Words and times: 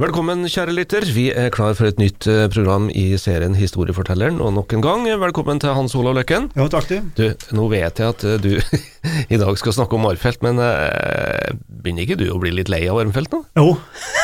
Velkommen, 0.00 0.46
kjære 0.48 0.72
lytter. 0.72 1.04
Vi 1.12 1.26
er 1.28 1.50
klar 1.52 1.74
for 1.76 1.84
et 1.90 1.98
nytt 2.00 2.24
eh, 2.30 2.46
program 2.48 2.86
i 2.88 3.18
serien 3.20 3.52
Historiefortelleren, 3.52 4.38
og 4.40 4.54
nok 4.56 4.72
en 4.72 4.80
gang 4.80 5.02
velkommen 5.20 5.58
til 5.60 5.74
Hans 5.76 5.92
Olav 5.92 6.14
Løkken. 6.16 6.46
Jo, 6.56 6.70
takk 6.72 6.86
til. 6.88 7.02
Du, 7.18 7.26
nå 7.52 7.66
vet 7.68 8.00
jeg 8.00 8.14
at 8.14 8.24
eh, 8.24 8.38
du 8.40 8.54
i 9.34 9.40
dag 9.42 9.58
skal 9.60 9.76
snakke 9.76 9.98
om 9.98 10.06
Arnfeldt, 10.08 10.40
men 10.46 10.56
eh, 10.64 11.52
begynner 11.68 12.06
ikke 12.06 12.16
du 12.16 12.30
å 12.32 12.38
bli 12.40 12.54
litt 12.56 12.72
lei 12.72 12.80
av 12.88 13.02
Arnfeldt 13.02 13.36
nå? 13.36 13.42
Jo, 13.60 13.74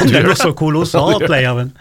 gjør 0.09 0.31
er 0.33 0.41
så 0.41 0.55
kolossalt 0.57 1.29
lei 1.35 1.43
av 1.45 1.61
den. 1.61 1.75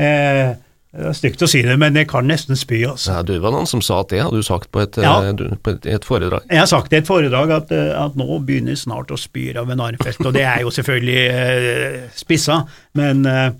Eh, 0.00 0.56
det 0.94 1.08
er 1.10 1.16
stygt 1.18 1.42
å 1.42 1.48
si 1.50 1.60
det, 1.66 1.74
men 1.80 1.96
jeg 1.98 2.06
kan 2.10 2.26
nesten 2.30 2.54
spy, 2.58 2.84
altså. 2.86 3.16
Ja, 3.16 3.22
du 3.26 3.32
var 3.42 3.50
noen 3.54 3.66
som 3.66 3.80
sa 3.82 4.00
at 4.04 4.12
det 4.14 4.20
hadde 4.22 4.38
du 4.38 4.46
sagt 4.46 4.70
på 4.70 4.82
et, 4.84 4.94
Ja. 5.02 5.16
eh, 5.26 5.32
på 5.62 5.72
et, 5.74 5.86
et 5.90 6.04
foredrag. 6.06 6.44
Jeg 6.50 6.60
har 6.62 6.68
sagt 6.70 6.92
i 6.94 7.00
et 7.00 7.08
foredrag 7.08 7.50
at, 7.50 7.72
eh, 7.74 7.90
at 7.98 8.14
nå 8.20 8.38
begynner 8.46 8.76
snart 8.78 9.10
å 9.10 9.18
spyre 9.18 9.58
av 9.64 9.70
en 9.74 9.80
armfest, 9.80 10.22
og 10.24 10.32
det 10.36 10.44
er 10.46 10.60
jo 10.62 10.70
selvfølgelig 10.70 11.18
eh, 11.34 12.00
spissa, 12.14 12.60
men 12.94 13.26
eh, 13.26 13.50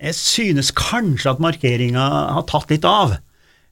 jeg 0.00 0.14
synes 0.16 0.70
kanskje 0.76 1.30
at 1.32 1.40
markeringa 1.44 2.04
har 2.36 2.44
tatt 2.48 2.70
litt 2.72 2.84
av. 2.88 3.16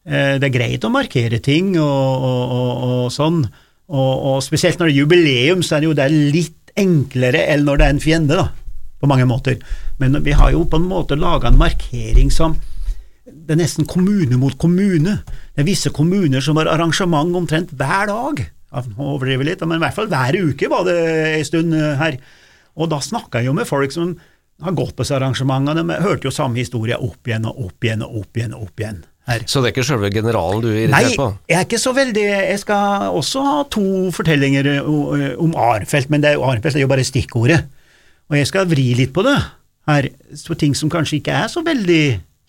Eh, 0.09 0.39
det 0.41 0.49
er 0.49 0.57
greit 0.59 0.85
å 0.85 0.91
markere 0.93 1.39
ting 1.45 1.75
og, 1.77 1.85
og, 1.85 2.55
og, 2.57 2.87
og 3.05 3.13
sånn, 3.13 3.43
og 3.89 4.43
spesielt 4.45 4.77
når 4.81 4.91
det 4.91 4.95
er 4.95 4.99
jubileum, 5.03 5.63
så 5.65 5.77
er 5.77 5.81
det 5.81 5.89
jo 5.89 5.97
det 5.97 6.09
litt 6.13 6.73
enklere 6.77 7.41
enn 7.53 7.65
når 7.65 7.79
det 7.81 7.87
er 7.87 7.95
en 7.95 8.01
fiende, 8.05 8.37
da, 8.37 8.49
på 9.01 9.09
mange 9.09 9.25
måter. 9.29 9.57
Men 10.01 10.19
vi 10.25 10.35
har 10.37 10.53
jo 10.53 10.65
på 10.69 10.77
en 10.77 10.89
måte 10.91 11.17
laga 11.17 11.49
en 11.49 11.57
markering 11.61 12.29
som 12.33 12.57
det 13.33 13.55
er 13.57 13.61
nesten 13.63 13.87
kommune 13.89 14.37
mot 14.41 14.55
kommune. 14.61 15.19
Det 15.55 15.63
er 15.65 15.69
visse 15.69 15.91
kommuner 15.95 16.43
som 16.45 16.57
har 16.61 16.71
arrangement 16.73 17.35
omtrent 17.39 17.71
hver 17.77 18.09
dag. 18.11 18.43
Nå 18.93 19.07
overdriver 19.15 19.47
litt, 19.49 19.63
men 19.65 19.79
i 19.81 19.85
hvert 19.87 19.97
fall 19.97 20.11
hver 20.13 20.37
uke 20.51 20.69
var 20.69 20.85
det 20.89 20.97
en 21.39 21.47
stund 21.49 21.75
eh, 21.77 21.95
her. 22.01 22.19
Og 22.79 22.91
da 22.93 22.99
snakka 23.03 23.41
jeg 23.41 23.49
jo 23.49 23.55
med 23.57 23.67
folk 23.69 23.95
som 23.95 24.17
har 24.63 24.75
gått 24.77 24.97
på 24.99 25.05
disse 25.07 25.15
arrangementene, 25.17 25.85
men 25.87 26.03
hørte 26.05 26.29
jo 26.29 26.35
samme 26.35 26.59
historie 26.61 26.97
opp 26.99 27.27
igjen 27.31 27.47
og 27.49 27.59
opp 27.69 27.87
igjen 27.87 28.03
og 28.05 28.19
opp 28.21 28.37
igjen 28.41 28.55
og 28.59 28.67
opp 28.69 28.83
igjen 28.83 29.01
her. 29.29 29.43
Så 29.47 29.61
det 29.63 29.71
er 29.71 29.75
ikke 29.77 29.87
selve 29.89 30.09
generalen 30.13 30.63
du 30.65 30.69
er 30.73 30.89
Nei, 30.91 31.03
irritert 31.05 31.21
på? 31.21 31.27
jeg 31.53 31.59
er 31.61 31.67
ikke 31.67 31.79
så 31.83 31.93
veldig 31.97 32.23
Jeg 32.27 32.61
skal 32.63 33.11
også 33.19 33.43
ha 33.45 33.57
to 33.71 33.85
fortellinger 34.17 34.71
eh, 34.77 35.35
om 35.41 35.53
Arnfeldt, 35.57 36.11
men 36.13 36.25
det 36.25 36.33
er, 36.33 36.39
jo- 36.41 36.47
Arnfeldt 36.49 36.77
er 36.81 36.85
jo 36.85 36.91
bare 36.91 37.05
stikkordet. 37.07 37.61
Og 38.29 38.37
jeg 38.37 38.49
skal 38.51 38.69
vri 38.69 38.91
litt 38.99 39.13
på 39.17 39.25
det 39.25 39.37
her, 39.89 40.11
for 40.45 40.59
ting 40.61 40.75
som 40.77 40.91
kanskje 40.93 41.23
ikke 41.23 41.33
er 41.39 41.49
så 41.49 41.63
veldig 41.65 42.03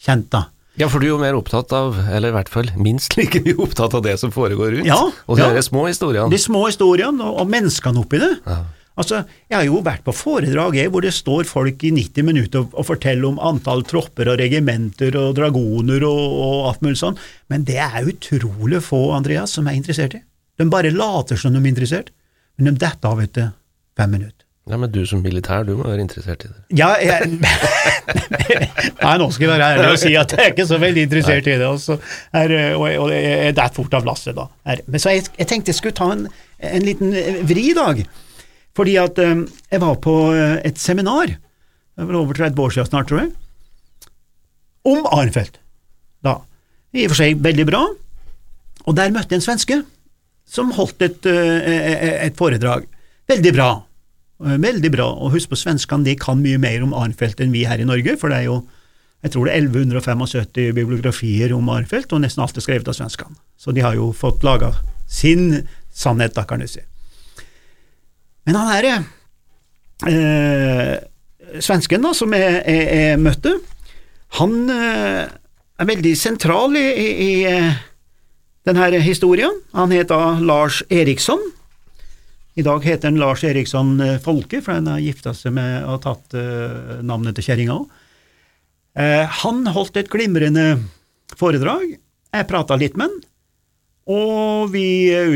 kjent, 0.03 0.27
da. 0.36 0.45
Ja, 0.80 0.88
for 0.88 1.03
du 1.03 1.09
er 1.09 1.11
jo 1.11 1.19
mer 1.22 1.35
opptatt 1.35 1.73
av, 1.75 1.97
eller 2.08 2.31
i 2.31 2.35
hvert 2.38 2.49
fall 2.52 2.69
minst 2.80 3.17
like 3.19 3.41
mye 3.44 3.58
opptatt 3.59 3.97
av 3.97 4.03
det 4.05 4.16
som 4.22 4.31
foregår 4.31 4.77
rundt, 4.77 4.88
Ja, 4.88 4.99
og 5.27 5.39
de 5.39 5.47
ja. 5.47 5.63
små 5.66 5.88
historiene. 5.89 6.30
De 6.31 6.39
små 6.39 6.66
historiene 6.69 7.25
og, 7.25 7.41
og 7.44 7.49
menneskene 7.52 7.99
oppi 7.99 8.21
det. 8.21 8.31
Ja. 8.47 8.61
Altså, 8.99 9.21
Jeg 9.47 9.55
har 9.55 9.63
jo 9.67 9.80
vært 9.83 10.03
på 10.03 10.11
foredrag 10.16 10.75
jeg, 10.75 10.89
hvor 10.91 11.03
det 11.05 11.13
står 11.16 11.47
folk 11.47 11.83
i 11.88 11.91
90 11.95 12.25
minutter 12.27 12.66
og, 12.66 12.73
og 12.75 12.88
forteller 12.89 13.30
om 13.30 13.39
antall 13.39 13.86
tropper 13.88 14.31
og 14.31 14.39
regimenter 14.41 15.16
og 15.19 15.38
dragoner 15.38 16.03
og, 16.08 16.19
og 16.47 16.67
alt 16.71 16.83
mulig 16.83 16.99
sånn, 16.99 17.19
men 17.52 17.64
det 17.67 17.77
er 17.80 18.09
utrolig 18.11 18.81
få, 18.83 19.05
Andreas, 19.16 19.55
som 19.55 19.67
er 19.71 19.77
interessert 19.80 20.17
i. 20.19 20.23
De 20.59 20.67
bare 20.67 20.91
later 20.91 21.39
som 21.39 21.55
de 21.55 21.61
er 21.61 21.71
interessert, 21.71 22.11
men 22.59 22.73
de 22.73 22.81
detter 22.83 23.08
av 23.14 23.23
etter 23.23 23.52
fem 23.95 24.11
minutter. 24.17 24.43
Ja, 24.70 24.78
men 24.78 24.92
du 24.94 25.00
som 25.09 25.23
militær, 25.25 25.64
du 25.66 25.72
må 25.80 25.88
være 25.89 26.03
interessert 26.03 26.44
i 26.45 26.50
det. 26.52 26.59
Ja, 26.78 26.92
jeg, 27.02 27.39
Nei, 29.02 29.14
nå 29.17 29.28
skal 29.34 29.48
jeg 29.48 29.52
være 29.56 29.70
ærlig 29.73 29.88
og 29.95 29.98
si 30.02 30.11
at 30.20 30.34
jeg 30.36 30.44
er 30.45 30.52
ikke 30.53 30.66
så 30.70 30.78
veldig 30.81 31.06
interessert 31.08 31.48
i 31.50 31.56
det, 31.58 31.66
og, 31.66 31.80
så 31.81 31.95
er, 32.38 32.53
og, 32.78 32.86
og 33.06 33.14
jeg 33.16 33.56
detter 33.58 33.76
fort 33.80 33.98
av 33.98 34.06
lasset 34.06 34.38
da. 34.38 34.45
Er- 34.70 34.84
Men 34.86 35.02
så 35.02 35.16
jeg, 35.16 35.26
jeg 35.39 35.50
tenkte 35.50 35.73
jeg 35.73 35.80
skulle 35.80 35.98
ta 35.98 36.11
en, 36.14 36.28
en 36.70 36.86
liten 36.86 37.16
eh, 37.17 37.39
vri 37.50 37.64
i 37.72 37.76
dag, 37.78 38.03
fordi 38.78 38.94
at 39.02 39.17
um, 39.26 39.42
jeg 39.73 39.81
var 39.84 39.98
på 40.06 40.14
eh, 40.38 40.56
et 40.70 40.78
seminar, 40.81 41.33
det 41.33 42.06
var 42.11 42.20
over 42.22 42.38
30 42.38 42.61
år 42.67 42.76
siden 42.78 42.92
snart, 42.92 43.09
tror 43.09 43.23
jeg, 43.26 43.31
om 44.94 45.02
Arnfeldt. 45.11 45.58
Da. 46.23 46.38
I 46.95 47.08
og 47.08 47.11
for 47.16 47.23
seg 47.23 47.42
veldig 47.44 47.66
bra, 47.73 47.81
og 48.86 48.95
der 49.02 49.11
møtte 49.17 49.33
jeg 49.33 49.42
en 49.42 49.50
svenske 49.50 49.81
som 50.49 50.72
holdt 50.77 51.04
et, 51.05 51.26
et 51.30 52.38
foredrag. 52.39 52.86
Veldig 53.30 53.52
bra. 53.58 53.67
Eh, 54.45 54.58
Veldig 54.61 54.92
bra, 54.94 55.08
og 55.11 55.33
husk 55.36 55.52
på 55.52 55.60
svenskene, 55.60 56.08
de 56.08 56.16
kan 56.20 56.39
mye 56.42 56.60
mer 56.61 56.83
om 56.86 56.94
Arnfeldt 56.95 57.42
enn 57.44 57.55
vi 57.55 57.66
her 57.67 57.82
i 57.82 57.88
Norge, 57.88 58.16
for 58.20 58.32
det 58.32 58.44
er 58.44 58.50
jo 58.50 58.61
jeg 59.20 59.33
tror 59.33 59.50
det 59.50 59.54
er 59.54 59.66
1175 59.67 60.70
bibliografier 60.77 61.52
om 61.52 61.67
Arnfeldt, 61.73 62.14
og 62.16 62.22
nesten 62.23 62.39
alt 62.44 62.55
er 62.55 62.64
skrevet 62.64 62.88
av 62.88 62.95
svenskene. 62.95 63.36
Så 63.60 63.73
de 63.76 63.83
har 63.83 63.98
jo 63.98 64.14
fått 64.16 64.45
laga 64.48 64.72
sin 65.11 65.66
sannhet, 65.92 66.38
da, 66.38 66.45
kan 66.48 66.64
du 66.64 66.67
si. 66.72 66.80
Men 68.48 68.55
han 68.55 68.72
her, 68.72 68.88
eh, 70.08 70.95
svensken 71.60 72.08
da, 72.08 72.14
som 72.16 72.32
jeg, 72.32 72.64
jeg, 72.64 72.88
jeg 72.95 73.20
møtte, 73.20 73.58
han 74.39 74.55
eh, 74.72 75.28
er 75.80 75.89
veldig 75.92 76.16
sentral 76.16 76.80
i, 76.80 76.88
i, 76.88 77.10
i 77.28 77.32
eh, 77.49 77.80
denne 78.67 79.04
historien. 79.04 79.60
Han 79.76 79.92
heter 79.92 80.39
Lars 80.39 80.80
Eriksson. 80.88 81.44
I 82.59 82.64
dag 82.65 82.83
heter 82.83 83.08
han 83.08 83.20
Lars 83.21 83.43
Eriksson 83.47 83.93
eh, 84.03 84.17
Folke, 84.20 84.59
for 84.64 84.75
han 84.75 84.89
har 84.89 84.99
gifta 84.99 85.31
seg 85.37 85.53
med 85.55 85.86
og 85.87 86.02
tatt 86.03 86.36
uh, 86.36 86.99
navnet 87.05 87.37
til 87.37 87.45
kjerringa 87.45 87.77
òg. 87.77 87.86
Uh, 88.99 89.23
han 89.43 89.61
holdt 89.71 89.99
et 90.02 90.09
glimrende 90.11 90.65
foredrag. 91.39 91.93
Jeg 92.36 92.48
prata 92.49 92.75
litt 92.80 92.98
med 92.99 93.08
han, 93.08 93.21
og 94.11 94.73
vi 94.73 94.83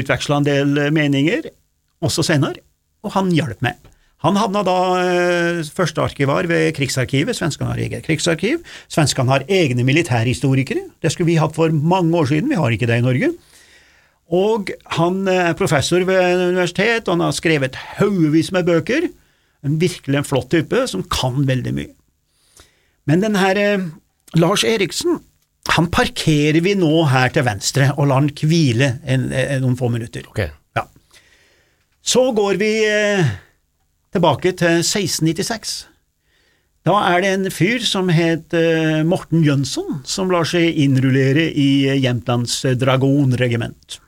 utveksla 0.01 0.41
en 0.41 0.50
del 0.50 0.75
meninger 0.91 1.47
også 2.03 2.25
senere, 2.28 2.59
og 3.06 3.16
han 3.16 3.31
hjalp 3.31 3.63
meg. 3.63 3.79
Han 4.25 4.39
havna 4.39 4.66
da 4.67 4.78
uh, 4.97 5.63
førstearkivar 5.78 6.50
ved 6.51 6.73
Krigsarkivet. 6.75 7.39
Svenskene 7.39 7.72
har 7.72 7.79
eget 7.85 8.03
krigsarkiv. 8.07 8.59
Svenskene 8.91 9.31
har 9.31 9.47
egne 9.47 9.88
militærhistorikere. 9.88 10.89
Det 11.00 11.13
skulle 11.13 11.31
vi 11.31 11.39
hatt 11.39 11.56
for 11.56 11.72
mange 11.72 12.12
år 12.19 12.33
siden, 12.33 12.51
vi 12.51 12.59
har 12.59 12.75
ikke 12.75 12.91
det 12.91 13.00
i 13.00 13.07
Norge. 13.07 13.31
Og 14.31 14.72
han 14.95 15.28
er 15.28 15.57
professor 15.59 16.06
ved 16.07 16.47
universitet, 16.53 17.07
og 17.07 17.17
han 17.17 17.25
har 17.28 17.35
skrevet 17.35 17.75
haugevis 17.97 18.51
med 18.56 18.69
bøker. 18.69 19.09
En 19.63 19.79
virkelig 19.81 20.19
en 20.19 20.28
flott 20.28 20.50
type 20.51 20.85
som 20.91 21.03
kan 21.11 21.44
veldig 21.47 21.73
mye. 21.75 21.94
Men 23.09 23.23
den 23.23 23.35
her 23.35 23.59
eh, 23.59 23.85
Lars 24.39 24.63
Eriksen, 24.63 25.19
han 25.75 25.88
parkerer 25.91 26.59
vi 26.63 26.75
nå 26.75 27.06
her 27.12 27.31
til 27.35 27.45
venstre 27.47 27.91
og 27.97 28.09
lar 28.09 28.23
han 28.23 28.31
hvile 28.31 28.97
en, 29.03 29.29
en, 29.31 29.63
noen 29.63 29.79
få 29.79 29.89
minutter. 29.91 30.25
Okay. 30.31 30.51
Ja. 30.75 30.88
Så 32.03 32.29
går 32.35 32.59
vi 32.59 32.72
eh, 32.88 33.33
tilbake 34.16 34.56
til 34.59 34.81
1696. 34.81 35.83
Da 36.83 36.97
er 37.13 37.22
det 37.23 37.29
en 37.31 37.51
fyr 37.51 37.83
som 37.88 38.09
het 38.12 38.53
eh, 38.57 39.03
Morten 39.07 39.44
Jønsson, 39.45 40.01
som 40.03 40.31
lar 40.31 40.47
seg 40.47 40.75
innrullere 40.83 41.45
i 41.47 41.85
eh, 41.88 42.00
Jämtlands 42.03 42.57
eh, 42.67 42.75
dragonregiment. 42.75 44.01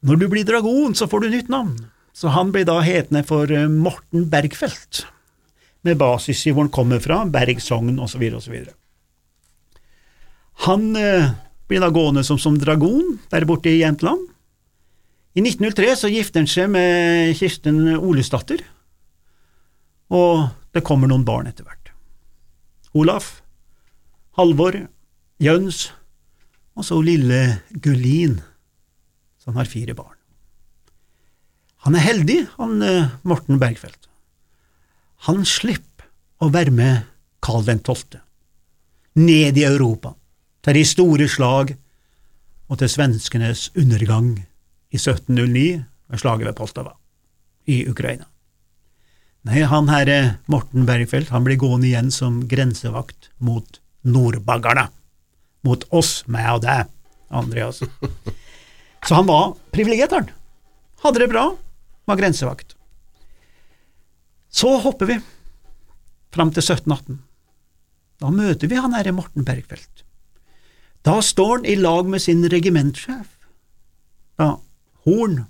Når 0.00 0.16
du 0.16 0.28
blir 0.32 0.46
dragon, 0.48 0.94
så 0.96 1.08
får 1.10 1.24
du 1.24 1.32
nytt 1.34 1.50
navn, 1.52 1.74
så 2.16 2.32
han 2.32 2.52
ble 2.54 2.64
da 2.68 2.78
hetende 2.84 3.20
for 3.28 3.50
eh, 3.52 3.68
Morten 3.68 4.28
Bergfeldt, 4.32 5.04
med 5.84 6.00
basis 6.00 6.46
i 6.46 6.52
hvor 6.52 6.66
han 6.66 6.72
kommer 6.72 7.00
fra, 7.04 7.22
Bergsogn 7.28 7.98
osv. 8.00 8.24
osv. 8.36 8.56
Han 10.66 10.90
eh, 10.96 11.32
blir 11.68 11.84
da 11.84 11.92
gående 11.92 12.24
som, 12.24 12.40
som 12.40 12.58
dragon 12.60 13.18
der 13.32 13.46
borte 13.48 13.72
i 13.72 13.80
Jämtland. 13.80 14.26
I 15.36 15.44
1903 15.44 15.92
så 15.96 16.10
gifter 16.10 16.42
han 16.42 16.50
seg 16.50 16.72
med 16.72 17.36
Kirsten 17.38 17.84
Olesdatter, 17.96 18.64
og 20.10 20.48
det 20.74 20.82
kommer 20.86 21.10
noen 21.10 21.26
barn 21.28 21.46
etter 21.46 21.68
hvert. 21.68 21.92
Olaf, 22.96 23.36
Halvor, 24.38 24.74
Jøns, 25.38 25.90
og 26.74 26.86
så 26.88 26.98
lille 27.04 27.60
Gullin, 27.84 28.40
som 29.50 29.58
har 29.58 29.66
fire 29.66 29.96
barn. 29.98 30.14
Han 31.82 31.96
er 31.96 32.04
heldig, 32.04 32.38
han 32.58 32.82
eh, 32.86 33.10
Morten 33.26 33.58
Bergfeldt. 33.58 34.06
Han 35.26 35.42
slipper 35.48 36.06
å 36.40 36.50
være 36.54 36.70
med 36.70 37.08
Karl 37.42 37.66
12. 37.66 38.20
ned 39.18 39.58
i 39.58 39.64
Europa, 39.66 40.14
til 40.62 40.76
de 40.76 40.84
store 40.86 41.26
slag 41.28 41.72
og 42.70 42.78
til 42.78 42.92
svenskenes 42.92 43.70
undergang 43.74 44.36
i 44.92 45.00
1709 45.00 45.64
ved 45.82 46.22
slaget 46.22 46.46
ved 46.46 46.58
Poltava 46.60 46.94
i 47.66 47.82
Ukraina. 47.90 48.28
Nei, 49.48 49.64
han 49.64 49.88
herre 49.88 50.36
Morten 50.52 50.86
Bergfeldt 50.86 51.32
han 51.32 51.46
blir 51.46 51.58
gående 51.58 51.88
igjen 51.88 52.12
som 52.12 52.42
grensevakt 52.46 53.32
mot 53.40 53.80
nordbaggerne. 54.04 54.90
Mot 55.64 55.88
oss, 55.96 56.20
meg 56.28 56.52
og 56.54 56.62
deg, 56.68 56.92
Andreas. 57.32 57.82
Så 59.06 59.16
han 59.16 59.28
var 59.28 59.54
privilegert, 59.74 60.12
han. 60.12 60.30
Hadde 61.04 61.22
det 61.22 61.30
bra, 61.32 61.46
var 62.04 62.20
grensevakt. 62.20 62.76
Så 64.50 64.76
hopper 64.82 65.06
vi 65.06 65.18
fram 66.34 66.50
til 66.54 66.62
1718. 66.62 67.20
Da 68.20 68.30
møter 68.34 68.68
vi 68.68 68.78
han 68.78 68.94
herre 68.94 69.14
Morten 69.16 69.46
Bergfeldt. 69.46 70.04
Da 71.06 71.20
står 71.24 71.60
han 71.60 71.68
i 71.70 71.78
lag 71.80 72.08
med 72.10 72.20
sin 72.20 72.44
regimentsjef, 72.52 73.30
da 74.36 74.58
Horn, 75.06 75.46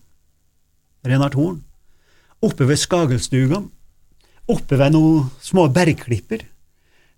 Renard 1.06 1.34
Horn, 1.34 1.64
oppe 2.44 2.68
ved 2.68 2.78
Skagelstuga, 2.78 3.64
oppe 4.50 4.78
ved 4.78 4.94
noen 4.94 5.30
små 5.42 5.68
bergklipper, 5.74 6.46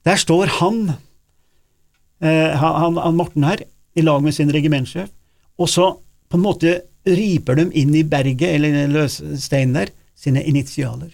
Der 0.03 0.17
står 0.19 0.47
han, 0.59 0.97
eh, 2.19 2.59
han, 2.59 2.97
han 2.97 3.15
Morten 3.15 3.45
her, 3.45 3.61
i 3.95 4.03
lag 4.03 4.23
med 4.23 4.35
sin 4.35 4.51
regimentsjef, 4.51 5.11
og 5.59 5.69
så 5.69 6.02
på 6.33 6.39
en 6.39 6.47
måte 6.47 6.71
riper 7.05 7.59
de 7.59 7.67
inn 7.77 7.91
i 7.95 8.07
berget, 8.09 8.55
eller 8.57 8.87
løssteinen 8.89 9.75
der, 9.77 9.91
sine 10.17 10.41
initialer. 10.49 11.11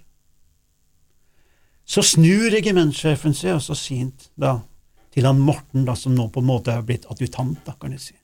Så 1.83 2.05
snur 2.07 2.53
regimentssjefen 2.55 3.35
seg, 3.35 3.57
og 3.57 3.65
så 3.65 3.75
sier 3.75 4.05
han 4.05 4.13
da 4.39 4.53
til 5.11 5.27
han 5.27 5.41
Morten, 5.43 5.83
da, 5.89 5.97
som 5.99 6.15
nå 6.15 6.29
på 6.31 6.39
en 6.39 6.47
måte 6.47 6.71
er 6.71 6.85
blitt 6.87 7.09
adjutant, 7.11 7.59
da, 7.67 7.75
kan 7.81 7.97
jeg 7.97 8.05
si. 8.05 8.15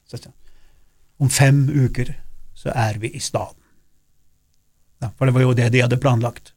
Om 1.19 1.33
fem 1.33 1.65
uker 1.67 2.13
så 2.55 2.71
er 2.71 3.01
vi 3.03 3.11
i 3.11 3.23
staden. 3.25 3.59
Ja, 5.03 5.11
for 5.19 5.27
det 5.27 5.35
var 5.35 5.47
jo 5.49 5.57
det 5.59 5.73
de 5.75 5.83
hadde 5.83 5.99
planlagt. 5.99 6.53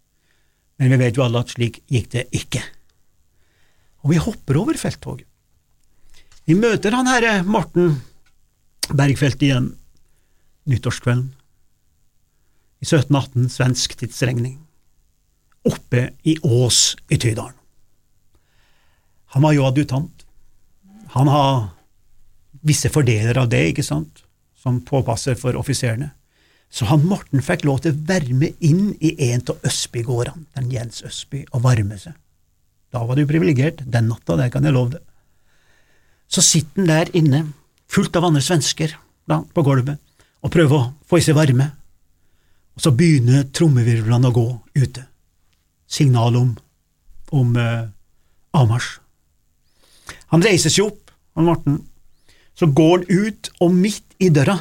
Men 0.77 0.93
vi 0.93 1.01
vet 1.01 1.17
jo 1.17 1.25
alle 1.25 1.41
at 1.41 1.55
slik 1.55 1.81
gikk 1.89 2.11
det 2.13 2.27
ikke. 2.29 2.61
Og 4.05 4.13
vi 4.13 4.21
hopper 4.21 4.61
over 4.61 4.77
felttoget. 4.77 5.25
Vi 6.45 6.53
møter 6.53 6.93
han 6.93 7.09
herre 7.09 7.39
Morten 7.41 7.97
Bergfeldt 8.93 9.41
igjen 9.49 9.73
nyttårskvelden 10.67 11.31
i 12.77 12.85
1718 12.85 13.49
svensk 13.49 13.95
tidsregning, 13.97 14.59
oppe 15.65 16.11
i 16.23 16.37
Ås 16.45 16.95
i 17.09 17.17
Tydalen. 17.17 17.55
Han 19.33 19.43
var 19.43 19.55
jo 19.55 19.65
adjutant. 19.67 20.23
Han 21.15 21.27
har 21.27 21.65
visse 22.67 22.91
fordeler 22.93 23.39
av 23.41 23.49
det, 23.51 23.63
ikke 23.71 23.85
sant, 23.85 24.21
som 24.57 24.79
påpasser 24.85 25.35
for 25.39 25.57
offiserene. 25.59 26.11
Så 26.69 26.87
han 26.89 27.05
Morten 27.07 27.43
fikk 27.43 27.65
lov 27.67 27.81
til 27.83 27.95
å 27.95 28.05
være 28.07 28.35
med 28.35 28.63
inn 28.63 28.91
i 28.99 29.13
en 29.29 29.43
av 29.47 29.67
Østbygårdene, 29.67 30.47
den 30.57 30.71
Jens 30.71 31.03
Østby, 31.07 31.45
og 31.51 31.63
varme 31.65 31.99
seg. 31.99 32.15
Da 32.93 33.03
var 33.07 33.19
du 33.19 33.27
privilegert, 33.27 33.81
den 33.83 34.09
natta, 34.11 34.37
det 34.39 34.51
kan 34.53 34.67
jeg 34.67 34.75
love 34.75 34.95
deg. 34.97 35.03
Så 36.27 36.43
sitter 36.43 36.83
han 36.83 36.91
der 36.91 37.11
inne, 37.15 37.43
fullt 37.91 38.15
av 38.19 38.27
andre 38.27 38.43
svensker, 38.43 38.95
da, 39.27 39.41
på 39.55 39.63
gulvet, 39.63 39.99
og 40.43 40.53
prøve 40.53 40.77
å 40.77 40.87
få 41.07 41.19
i 41.19 41.25
seg 41.25 41.37
varme. 41.37 41.69
Og 42.77 42.83
så 42.83 42.93
begynner 42.93 43.47
trommevirvlene 43.55 44.29
å 44.29 44.35
gå 44.35 44.47
ute. 44.77 45.03
Signal 45.89 46.37
om, 46.37 46.53
om 47.33 47.55
eh, 47.57 47.89
avmarsj. 48.57 48.97
Han 50.31 50.43
reiser 50.43 50.73
seg 50.73 50.89
opp, 50.91 51.13
han 51.37 51.47
Morten. 51.47 51.77
Så 52.57 52.69
går 52.73 53.05
han 53.05 53.27
ut, 53.27 53.49
og 53.61 53.73
midt 53.73 54.17
i 54.23 54.29
døra 54.33 54.57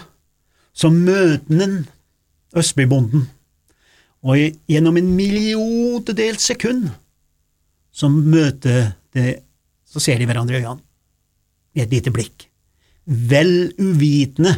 så 0.77 0.91
møter 0.93 1.63
han 1.63 1.77
Østbybonden, 2.57 3.25
og 4.25 4.39
gjennom 4.71 4.97
en 4.97 5.09
milliontedels 5.17 6.45
sekund 6.49 6.87
så 7.93 8.09
møter 8.13 8.95
det 9.17 9.43
Så 9.87 10.01
ser 10.03 10.19
de 10.19 10.27
hverandre 10.29 10.59
i 10.59 10.61
øynene 10.61 10.83
i 11.77 11.81
et 11.81 11.93
lite 11.93 12.11
blikk, 12.13 12.49
vel 13.07 13.71
uvitende 13.79 14.51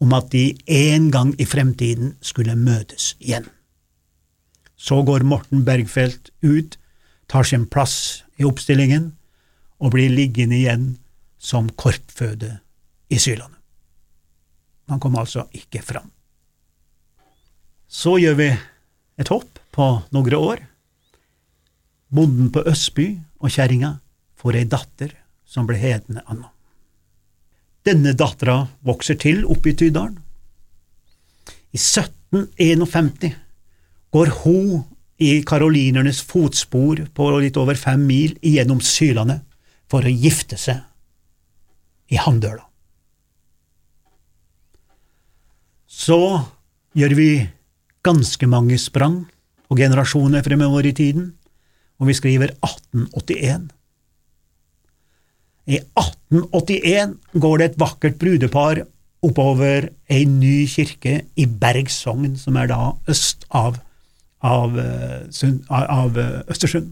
om 0.00 0.14
at 0.16 0.30
de 0.32 0.56
en 0.66 1.10
gang 1.12 1.34
i 1.40 1.46
fremtiden 1.48 2.14
skulle 2.24 2.56
møtes 2.56 3.14
igjen. 3.20 3.46
Så 4.80 5.02
går 5.04 5.26
Morten 5.28 5.64
Bergfeldt 5.66 6.32
ut, 6.40 6.78
tar 7.28 7.44
sin 7.44 7.66
plass 7.68 8.24
i 8.40 8.46
oppstillingen 8.48 9.12
og 9.80 9.92
blir 9.94 10.12
liggende 10.12 10.56
igjen 10.56 10.86
som 11.38 11.68
korpføde 11.76 12.56
i 13.12 13.18
Syrlandet. 13.20 13.58
Han 14.90 15.00
kom 15.00 15.14
altså 15.20 15.44
ikke 15.54 15.82
fram. 15.84 16.08
Så 17.86 18.16
gjør 18.22 18.36
vi 18.40 18.48
et 19.20 19.30
hopp 19.30 19.60
på 19.74 19.86
noen 20.14 20.36
år. 20.38 20.62
Bonden 22.10 22.50
på 22.50 22.64
Østby 22.66 23.12
og 23.38 23.52
kjerringa 23.54 23.98
får 24.40 24.58
ei 24.58 24.66
datter 24.66 25.14
som 25.46 25.68
ble 25.68 25.78
hetende 25.78 26.24
Anna. 26.26 26.50
Denne 27.86 28.12
dattera 28.12 28.66
vokser 28.84 29.16
til 29.20 29.44
oppe 29.48 29.72
i 29.72 29.76
Tydalen. 29.78 30.18
I 31.70 31.78
1751 31.78 33.36
går 34.10 34.32
hun 34.42 34.82
i 35.20 35.40
karolinernes 35.46 36.20
fotspor 36.26 37.04
på 37.14 37.28
litt 37.38 37.58
over 37.60 37.78
fem 37.78 38.02
mil 38.08 38.34
gjennom 38.44 38.80
Syrlandet 38.84 39.44
for 39.90 40.04
å 40.04 40.12
gifte 40.12 40.58
seg 40.60 40.80
i 42.10 42.18
Handøla. 42.20 42.64
Så 45.90 46.18
gjør 46.96 47.14
vi 47.18 47.30
ganske 48.06 48.46
mange 48.50 48.78
sprang 48.80 49.22
og 49.70 49.78
generasjoner 49.78 50.42
fremover 50.42 50.86
i 50.88 50.94
tiden, 50.96 51.32
og 52.00 52.08
vi 52.08 52.16
skriver 52.16 52.54
1881. 52.64 53.68
I 55.70 55.78
1881 55.94 57.14
går 57.38 57.60
det 57.60 57.68
et 57.70 57.78
vakkert 57.78 58.18
brudepar 58.18 58.82
oppover 59.22 59.90
ei 60.10 60.24
ny 60.26 60.64
kirke 60.70 61.20
i 61.38 61.46
Berg 61.46 61.90
sogn, 61.92 62.34
som 62.40 62.56
er 62.58 62.70
da 62.72 62.80
øst 63.10 63.44
av, 63.54 63.76
av, 64.42 64.78
av 65.70 66.18
Østersund. 66.50 66.90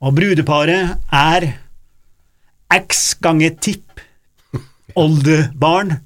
Og 0.00 0.16
brudeparet 0.16 0.96
er 1.12 1.46
x 2.72 3.14
ganger 3.20 3.56
tipp 3.60 4.00
oldebarn 4.98 5.96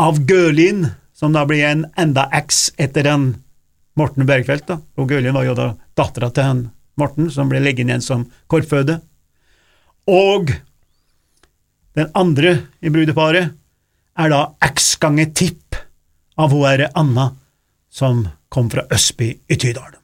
av 0.00 0.18
Gølin, 0.26 0.86
som 1.14 1.34
da 1.36 1.44
blir 1.46 1.66
en 1.68 1.86
enda 2.00 2.26
x 2.42 2.70
etter 2.80 3.06
den 3.06 3.32
Morten 3.98 4.26
Bergfeldt. 4.26 4.70
og 4.72 5.08
Gølin 5.08 5.34
var 5.36 5.46
jo 5.46 5.54
da 5.58 5.72
dattera 5.98 6.30
til 6.30 6.48
han 6.48 6.62
Morten, 6.96 7.30
som 7.30 7.50
ble 7.50 7.60
legget 7.60 7.86
igjen 7.86 8.04
som 8.04 8.24
korpføde. 8.48 9.00
Og 10.10 10.50
den 11.94 12.08
andre 12.18 12.56
i 12.82 12.90
brudeparet 12.90 13.52
er 14.18 14.32
da 14.32 14.42
x 14.64 14.94
ganger 15.00 15.30
tipp 15.36 15.76
av 16.40 16.52
hun 16.52 16.64
herre 16.66 16.90
Anna, 16.98 17.30
som 17.92 18.24
kom 18.52 18.70
fra 18.72 18.84
Østby 18.92 19.30
i 19.48 19.58
Tydal. 19.60 19.94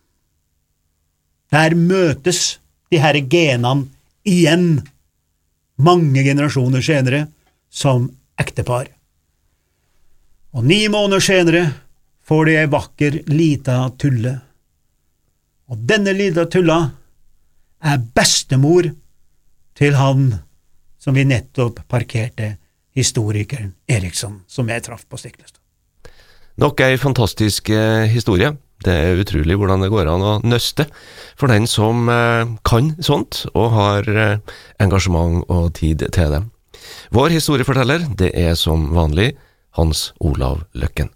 Der 1.52 1.74
møtes 1.74 2.58
de 2.92 3.00
her 3.00 3.16
genene 3.24 3.88
igjen, 4.28 4.84
mange 5.80 6.22
generasjoner 6.24 6.84
senere, 6.84 7.26
som 7.70 8.08
ektepar. 8.40 8.88
Og 10.56 10.64
ni 10.64 10.86
måneder 10.88 11.24
senere 11.24 11.64
får 12.28 12.48
de 12.48 12.56
ei 12.60 12.70
vakker, 12.70 13.18
lita 13.32 13.80
tulle. 14.00 14.34
Og 15.68 15.84
denne 15.88 16.14
lita 16.16 16.46
tulla 16.48 16.78
er 17.84 18.00
bestemor 18.16 18.88
til 19.78 19.96
han 19.98 20.32
som 20.98 21.14
vi 21.14 21.24
nettopp 21.28 21.84
parkerte, 21.90 22.56
historikeren 22.98 23.76
Eriksson, 23.86 24.40
som 24.50 24.68
jeg 24.68 24.82
traff 24.82 25.04
på 25.06 25.18
Stiklestad. 25.20 25.62
Nok 26.58 26.80
ei 26.82 26.96
fantastisk 26.98 27.70
eh, 27.70 28.08
historie. 28.10 28.50
Det 28.82 28.94
er 28.94 29.20
utrolig 29.22 29.54
hvordan 29.58 29.82
det 29.82 29.90
går 29.92 30.10
an 30.10 30.24
å 30.26 30.32
nøste 30.42 30.88
for 31.38 31.50
den 31.50 31.68
som 31.70 32.10
eh, 32.10 32.50
kan 32.66 32.90
sånt, 32.98 33.44
og 33.54 33.70
har 33.76 34.10
eh, 34.10 34.56
engasjement 34.82 35.44
og 35.46 35.70
tid 35.78 36.02
til 36.14 36.34
det. 36.34 36.42
Vår 37.14 37.36
historieforteller, 37.36 38.08
det 38.18 38.32
er 38.34 38.58
som 38.58 38.90
vanlig 38.96 39.32
Hans 39.78 40.08
Olav 40.18 40.64
Løkken. 40.74 41.14